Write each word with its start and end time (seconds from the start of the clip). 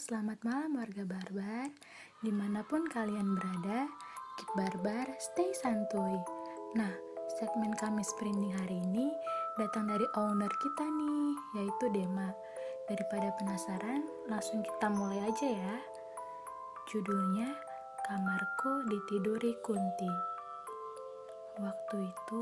selamat 0.00 0.40
malam 0.40 0.80
warga 0.80 1.04
barbar. 1.04 1.68
Di 2.24 2.32
mana 2.32 2.64
pun 2.64 2.88
kalian 2.88 3.36
berada, 3.36 3.84
keep 4.40 4.48
barbar, 4.56 5.04
stay 5.20 5.52
santuy. 5.52 6.16
Nah, 6.72 6.92
segmen 7.36 7.76
Kamis 7.76 8.08
Sprinding 8.16 8.56
hari 8.56 8.80
ini 8.88 9.12
datang 9.60 9.92
dari 9.92 10.08
owner 10.16 10.48
kita 10.48 10.84
nih, 10.88 11.28
yaitu 11.60 11.92
Dema. 11.92 12.32
Daripada 12.88 13.36
penasaran, 13.36 14.08
langsung 14.32 14.64
kita 14.64 14.88
mulai 14.88 15.28
aja 15.28 15.48
ya. 15.52 15.76
Judulnya, 16.88 17.52
Kamarku 18.08 18.88
Ditiduri 18.88 19.60
Kunti. 19.60 20.12
Waktu 21.60 21.96
itu, 22.08 22.40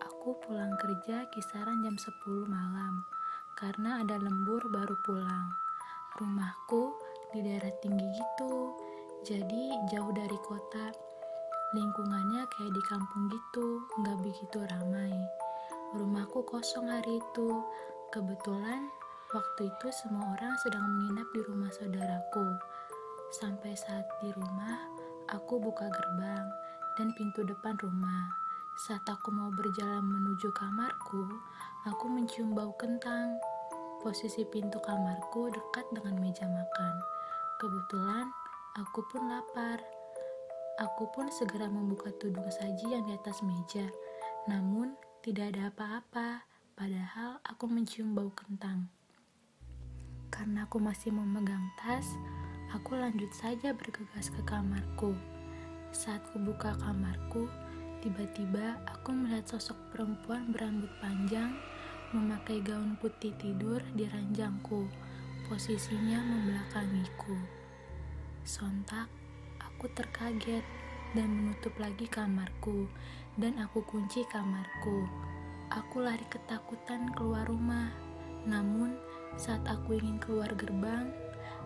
aku 0.00 0.32
pulang 0.48 0.72
kerja 0.80 1.28
kisaran 1.28 1.84
jam 1.84 1.96
10 2.00 2.48
malam 2.48 3.04
karena 3.60 4.00
ada 4.00 4.16
lembur 4.16 4.64
baru 4.72 4.96
pulang. 5.04 5.65
Rumahku 6.16 6.96
di 7.36 7.44
daerah 7.44 7.68
tinggi 7.84 8.08
gitu, 8.16 8.72
jadi 9.20 9.76
jauh 9.92 10.08
dari 10.16 10.38
kota. 10.48 10.88
Lingkungannya 11.76 12.48
kayak 12.56 12.72
di 12.72 12.82
kampung 12.88 13.28
gitu, 13.28 13.84
nggak 14.00 14.24
begitu 14.24 14.64
ramai. 14.72 15.12
Rumahku 15.92 16.40
kosong 16.48 16.88
hari 16.88 17.20
itu. 17.20 17.60
Kebetulan 18.16 18.88
waktu 19.28 19.68
itu 19.68 19.86
semua 19.92 20.24
orang 20.40 20.56
sedang 20.64 20.88
menginap 20.88 21.28
di 21.36 21.40
rumah 21.44 21.68
saudaraku. 21.76 22.48
Sampai 23.36 23.76
saat 23.76 24.08
di 24.24 24.32
rumah, 24.32 24.88
aku 25.28 25.60
buka 25.60 25.84
gerbang 25.84 26.48
dan 26.96 27.12
pintu 27.12 27.44
depan 27.44 27.76
rumah. 27.84 28.32
Saat 28.88 29.04
aku 29.04 29.28
mau 29.36 29.52
berjalan 29.52 30.08
menuju 30.08 30.48
kamarku, 30.56 31.28
aku 31.84 32.08
mencium 32.08 32.56
bau 32.56 32.72
kentang. 32.80 33.36
Posisi 34.02 34.44
pintu 34.48 34.80
kamarku 34.82 35.48
dekat 35.52 35.86
dengan 35.92 36.20
meja 36.20 36.44
makan. 36.48 36.94
Kebetulan, 37.60 38.26
aku 38.76 39.00
pun 39.08 39.28
lapar. 39.28 39.80
Aku 40.76 41.08
pun 41.12 41.32
segera 41.32 41.66
membuka 41.66 42.12
tudung 42.16 42.48
saji 42.52 42.92
yang 42.92 43.04
di 43.08 43.16
atas 43.16 43.40
meja. 43.40 43.88
Namun, 44.46 44.94
tidak 45.24 45.56
ada 45.56 45.72
apa-apa, 45.72 46.44
padahal 46.76 47.40
aku 47.48 47.64
mencium 47.66 48.12
bau 48.12 48.28
kentang. 48.36 48.92
Karena 50.28 50.68
aku 50.68 50.76
masih 50.76 51.16
memegang 51.16 51.64
tas, 51.80 52.06
aku 52.76 52.94
lanjut 52.94 53.32
saja 53.32 53.72
bergegas 53.72 54.28
ke 54.28 54.44
kamarku. 54.44 55.16
Saat 55.96 56.20
kubuka 56.36 56.76
kamarku, 56.76 57.48
Tiba-tiba 58.06 58.78
aku 58.86 59.10
melihat 59.10 59.50
sosok 59.50 59.74
perempuan 59.90 60.54
berambut 60.54 60.86
panjang 61.02 61.56
memakai 62.14 62.62
gaun 62.62 62.94
putih 63.02 63.34
tidur 63.34 63.82
di 63.96 64.06
ranjangku. 64.06 64.86
Posisinya 65.46 66.22
membelakangiku. 66.22 67.38
Sontak, 68.42 69.10
aku 69.58 69.90
terkaget 69.94 70.62
dan 71.14 71.30
menutup 71.30 71.74
lagi 71.78 72.06
kamarku 72.06 72.86
dan 73.38 73.58
aku 73.62 73.82
kunci 73.86 74.22
kamarku. 74.30 75.06
Aku 75.70 76.02
lari 76.02 76.22
ketakutan 76.30 77.10
keluar 77.14 77.46
rumah. 77.46 77.90
Namun, 78.46 78.94
saat 79.34 79.66
aku 79.66 79.98
ingin 79.98 80.22
keluar 80.22 80.50
gerbang, 80.54 81.10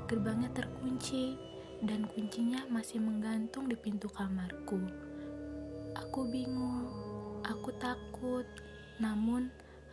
gerbangnya 0.08 0.48
terkunci 0.56 1.36
dan 1.84 2.08
kuncinya 2.08 2.64
masih 2.69 3.00
menggantung 3.00 3.69
di 3.69 3.77
pintu 3.77 4.08
kamarku. 4.08 4.80
Aku 5.97 6.28
bingung, 6.28 6.88
aku 7.44 7.72
takut, 7.77 8.44
namun 9.00 9.48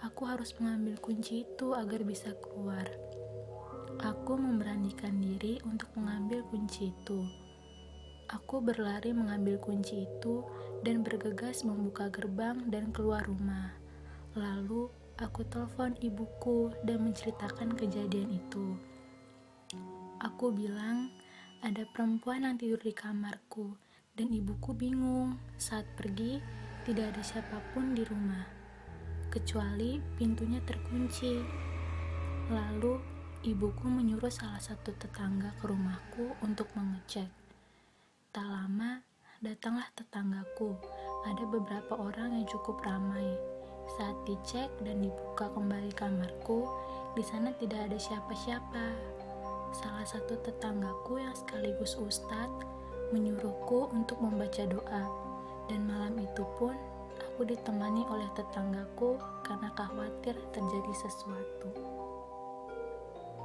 aku 0.06 0.30
harus 0.30 0.54
mengambil 0.62 0.98
kunci 1.02 1.46
itu 1.46 1.74
agar 1.74 2.06
bisa 2.06 2.34
keluar. 2.38 2.86
Aku 3.98 4.38
memberanikan 4.38 5.18
diri 5.18 5.58
untuk 5.66 5.90
mengambil 5.98 6.46
kunci 6.54 6.94
itu. 6.94 7.26
Aku 8.30 8.60
berlari 8.62 9.16
mengambil 9.16 9.58
kunci 9.58 10.06
itu 10.06 10.44
dan 10.86 11.02
bergegas 11.02 11.66
membuka 11.66 12.12
gerbang 12.12 12.70
dan 12.70 12.94
keluar 12.94 13.26
rumah. 13.26 13.74
Lalu 14.38 14.92
aku 15.18 15.42
telepon 15.50 15.98
ibuku 16.04 16.70
dan 16.86 17.02
menceritakan 17.02 17.74
kejadian 17.74 18.38
itu. 18.38 18.78
Aku 20.22 20.54
bilang, 20.54 21.10
ada 21.66 21.88
perempuan 21.90 22.46
yang 22.46 22.60
tidur 22.60 22.78
di 22.78 22.94
kamarku 22.94 23.74
dan 24.14 24.30
ibuku 24.30 24.78
bingung 24.78 25.42
saat 25.58 25.90
pergi 25.98 26.38
tidak 26.86 27.18
ada 27.18 27.24
siapa 27.26 27.58
pun 27.74 27.98
di 27.98 28.06
rumah 28.06 28.57
kecuali 29.30 30.00
pintunya 30.16 30.60
terkunci. 30.64 31.40
Lalu 32.52 33.00
ibuku 33.44 33.86
menyuruh 33.88 34.32
salah 34.32 34.60
satu 34.60 34.96
tetangga 34.96 35.56
ke 35.60 35.68
rumahku 35.68 36.36
untuk 36.44 36.68
mengecek. 36.76 37.28
Tak 38.32 38.48
lama 38.48 39.04
datanglah 39.44 39.88
tetanggaku. 39.94 40.76
Ada 41.28 41.44
beberapa 41.48 41.94
orang 42.00 42.40
yang 42.40 42.48
cukup 42.48 42.80
ramai. 42.82 43.36
Saat 44.00 44.16
dicek 44.28 44.68
dan 44.84 45.00
dibuka 45.00 45.48
kembali 45.52 45.92
kamarku 45.96 46.68
di 47.16 47.24
sana 47.24 47.56
tidak 47.56 47.88
ada 47.88 47.98
siapa-siapa. 47.98 48.86
Salah 49.72 50.08
satu 50.08 50.40
tetanggaku 50.44 51.20
yang 51.20 51.36
sekaligus 51.36 52.00
ustadz 52.00 52.68
menyuruhku 53.16 53.88
untuk 53.96 54.20
membaca 54.20 54.64
doa, 54.68 55.04
dan 55.72 55.88
malam 55.88 56.16
itu 56.20 56.44
pun 56.60 56.76
aku 57.38 57.54
ditemani 57.54 58.02
oleh 58.10 58.26
tetanggaku 58.34 59.14
karena 59.46 59.70
khawatir 59.78 60.34
terjadi 60.58 60.94
sesuatu. 60.98 61.70